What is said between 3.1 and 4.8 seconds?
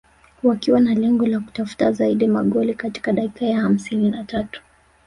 dakika ya hamsini na tatu